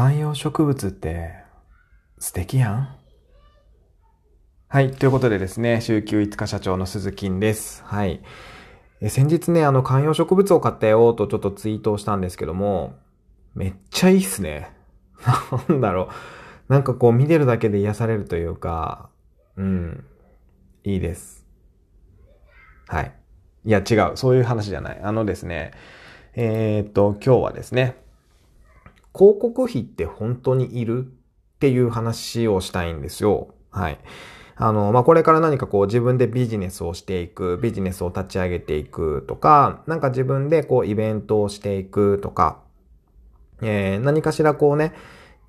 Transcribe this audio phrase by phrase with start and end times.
[0.00, 1.34] 観葉植物って
[2.18, 2.96] 素敵やん
[4.66, 4.92] はい。
[4.92, 7.84] ということでですね、週休5日社長の鈴木です。
[7.84, 8.22] はい。
[9.02, 12.94] え先日ね、あの観葉植物を買ったよとちょっとツイートをしたんですけども、
[13.54, 14.72] めっちゃいいっすね。
[15.68, 16.08] なんだろ
[16.68, 16.72] う。
[16.72, 19.10] なんかこう見てるだけで癒されるというか、
[19.58, 20.06] うん。
[20.82, 21.46] いいです。
[22.88, 23.12] はい。
[23.66, 24.12] いや違う。
[24.14, 25.00] そういう話じゃない。
[25.02, 25.72] あのですね、
[26.32, 27.96] えー、っと、今日はですね、
[29.14, 31.12] 広告費って本当にいる？
[31.56, 33.54] っていう話をしたいんですよ。
[33.70, 33.98] はい。
[34.56, 42.60] あの、まあ、これから何かこう自分でビジネスをしていく、ビジネスを立ち上げていくとか、なんか自分でこうイベントをしていくとか、
[43.60, 44.94] えー、何かしらこうね、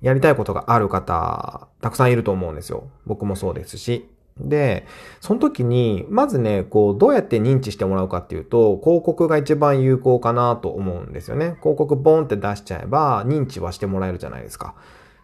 [0.02, 2.90] やりたいことがある方、たくさんいると思うんですよ。
[3.06, 4.06] 僕もそうですし。
[4.38, 4.86] で、
[5.20, 11.56] その時に、まずね、こう、どうやって認知してもらうかっていうと、広告が一番有効かなと思うんですよね。
[11.60, 14.74] 広告ボンって出しちゃえば、認知はしてもらえるじゃないですか。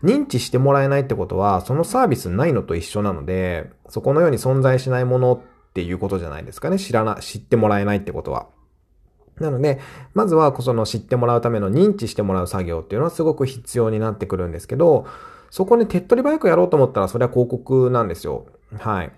[0.03, 6.79] 認知してもらえないってことは、そのサービスないのと一緒なので、そこのように存在しないものっていうことじゃないですかね。
[6.79, 8.47] 知らな、知ってもらえないってことは。
[9.41, 9.81] なので、
[10.14, 15.06] まずはその知ってもらうための認知してもらう作業っていうのはすごく必要になってくるんですけど、
[15.51, 18.47] そこに手っ取り早くやろうと思ったらそれは広告なんですよ。
[18.79, 19.13] はい。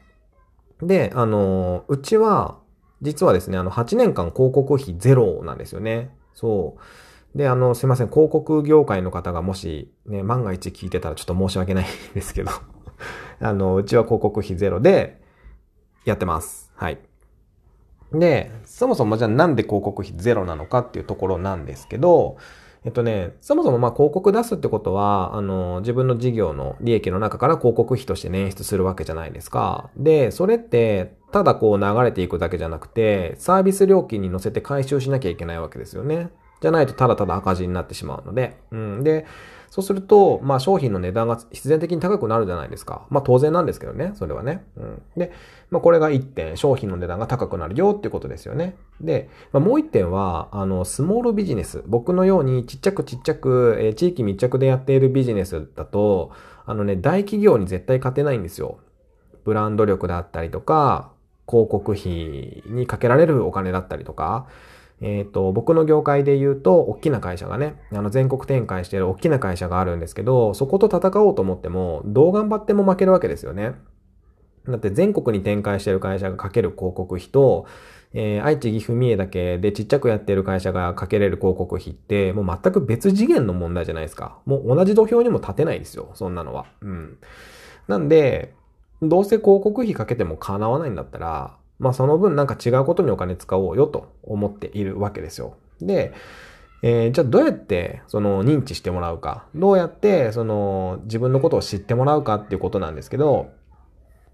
[0.82, 2.58] で、あの、うちは、
[3.02, 6.10] 実はですね、あの、8年間広告費ゼロなんですよね。
[6.34, 6.76] そ
[7.34, 7.38] う。
[7.38, 12.50] で、あの、すいません、広告業界の方がもし、ね、万が一聞いてたらちょっと申し訳ないんですけど、
[13.40, 15.20] あの、うちは広告費ゼロで
[16.04, 16.72] やってます。
[16.74, 16.98] はい。
[18.12, 22.36] で、そもそもじゃあなんで広告費ゼロなのかっていうところなんですけど、
[22.84, 29.90] えっとね、そもそもまあ広告出すってことは、あの、自分の事業の利益の中から広告費として捻出するわけじゃないですか。
[29.96, 36.30] で、それって、ただこう流れていくだけじゃなくて、サービス料金に乗せて回収しなきゃいけないわけですよね。
[36.60, 38.56] じゃないとただただ赤字になってしまうので。
[38.70, 39.04] うん。
[39.04, 39.26] で、
[39.70, 43.06] そうすると、まあ商品の値段が必然的に高くなるじゃないですか。
[43.08, 44.64] まあ当然なんですけどね、それはね。
[44.76, 45.02] うん。
[45.16, 45.32] で、
[45.70, 48.76] まあこれが1点、商品の値段が高くなるよっていうことですよね。
[49.00, 51.84] で、まあもう1点は、あの、スモールビジネス。
[51.86, 56.32] 僕のようにちっちゃくちっちゃく、えー、地域密着でやっているビジネスだと、
[56.66, 58.78] あのね、大企業に絶対勝てないんですよ。
[59.44, 61.12] ブランド力だったりとか、
[61.48, 64.46] 広告費にかけられるお金だったりとか、
[65.00, 73.74] えっ、ー、と、僕の業界で言うと、大きな会社がね、あの、全国展開している大きな会社があるんですけど、そこと戦おうと思っても、どう頑張っても負けるわけですよね。
[74.68, 77.66] だって全国に展開している会社がかける広告費と、
[78.12, 84.38] えー、愛知、岐阜、三重だけでちっちゃくやってる会社がかけれる広告費って、もう全く別次元の問題じゃないですか。
[84.46, 86.66] もう同じ土俵にも立てないですよ、そんなのは。
[86.82, 87.18] うん。
[87.88, 88.52] なんで、
[89.00, 95.56] どうせ広告費かけても叶わないんだったら、まあその分なんか違うことにお金使おうよと思っているわけですよ。
[95.80, 96.12] で、
[96.82, 103.50] えー、じゃあどうやってその認知してもらうか、どうやってその自分のことを知ってもらうかっていうことなんですけど、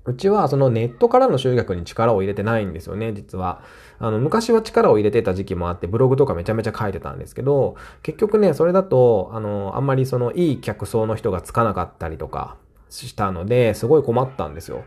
[0.07, 3.63] うちはそのネットからの集客に力を入れてないんですよね、実は。
[3.99, 12.57] あの、昔は力を入れてた時期もあって、ブログとかめちゃめちゃ書いてたんですけど、結局ね、それだと、あの、あんまりそのいい客層の人がつかなかったりとか
[12.89, 14.85] したので、すごい困ったんですよ。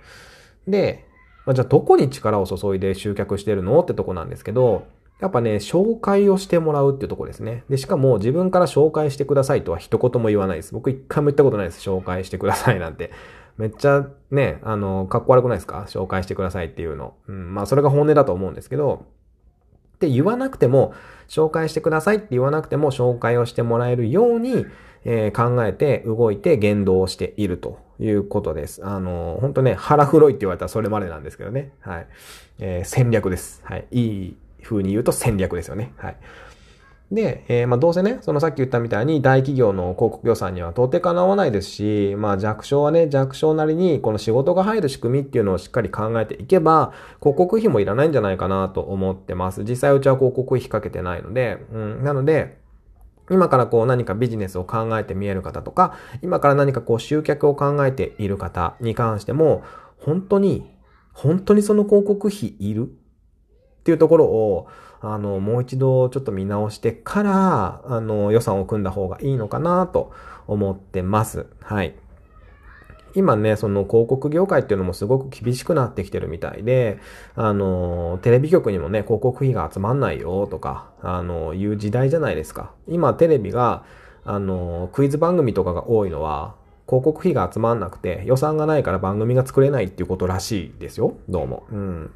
[0.68, 1.09] で、
[1.50, 3.80] まあ、じゃあどこに力を注いで集客してるの？
[3.80, 4.86] ってとこなんですけど、
[5.20, 7.64] やっぱね、紹介をしてもらうっていうとこですね。
[7.70, 10.76] で、しかも自分から紹介してくださいとは一言も言わないです。
[10.76, 11.82] 僕一回も言ったことないです。
[11.82, 13.10] 紹介してくださいなんて。
[13.58, 15.88] めっちゃね、あの、かっこ悪くないですか？
[15.88, 17.16] 紹介してくださいっていうの。
[17.28, 19.08] うん、まあそれが本音だと思うんですけど、
[19.96, 20.94] って言わなくても、
[21.28, 24.68] 紹介してくださいって言わなくても、紹介をしてもらえるように、
[25.04, 28.86] えー、考えて動いて言動をしているということです。
[28.86, 31.72] あの、本当ね、腹黒いって言われたらそれまでなんですけどね。
[31.82, 32.08] はい。
[32.60, 33.62] えー、戦略です。
[33.64, 33.88] はい。
[33.92, 35.94] いい風に言うと戦略ですよね。
[35.98, 36.18] はい。
[37.12, 49.64] で、えー、まあどうせね、そのさっき言ったみたいに大企業の広告予算には到底かなわないですし、まあ弱小はね、弱小なりにこの仕事が入る仕組みっていうのをしっかり考えていけば、広告費もいらないんじゃないかなと思ってます。
[49.64, 52.60] 実際うちは広告費かけてないので、うん、なので、
[53.30, 59.64] 今からこう何かビジネスを考えて見える方とか、今から何かこう集客を考えている方に関しても、
[59.98, 60.70] 本当に、
[61.14, 62.88] 本当にその広告費いる？
[62.88, 64.68] っていうところを、
[65.02, 70.12] あの、もう一度ちょっと見直してから、あの、予算を組んだ方がいいのかなと
[70.48, 71.48] 思ってます。
[71.62, 71.96] はい。
[73.16, 77.00] 今ね、その広告業界っていうのもすごく厳しくなってきてるみたいで、
[77.36, 82.72] あの、テレビ局にもね、広告費が集まんないよとか、あの、いう時代じゃないですか。
[82.88, 83.84] 今テレビが、
[84.26, 86.56] あの、クイズ番組とかが多いのは、
[86.88, 91.14] 広告費が集まんなくて予算がないから番組が作れないっていうことらしいですよ。
[91.30, 91.68] どうも。
[91.72, 92.12] うん。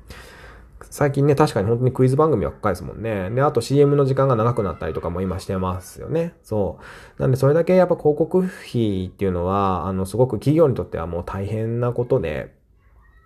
[0.90, 3.30] 最近ね、確かに本当にクイズ番組ばっかりですもんね。
[3.30, 6.34] で、あと CM の時間が長くなったりとかも今してますよね。
[6.44, 6.80] そ
[7.18, 7.22] う。
[7.22, 12.54] なんでそれだけやっぱ広告費っていうのは、あの、すごく企業にとってはもう大変なことで、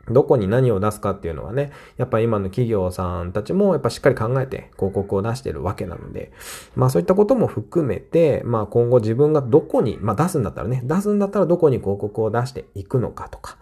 [0.09, 6.31] どこに何を出すかっていうのはね、やっぱ今の企業さんたちもやっぱしっかり考えて広告を出してるわけなので、
[6.75, 13.57] まあそういったことも含めて、まあ今後自分がどこに、まあ出すんだったらね、出すんだったらどこに広告を出していくのかとか、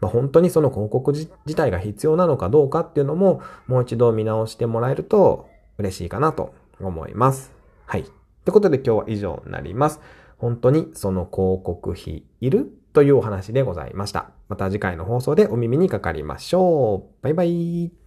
[0.00, 5.48] まあ、本当にその広告自体が必要なのかどうかっていうのも、もう一度見直してもらえると
[5.78, 7.52] 嬉しいかなと思います。
[7.86, 8.00] はい。
[8.02, 8.04] っ
[8.44, 10.00] てことで今日は以上になります。
[10.38, 14.30] 本当にその広告費いるというお話でございました。
[14.48, 17.22] また次回の放送でお耳にかかりましょう。
[17.22, 17.99] バイバイ。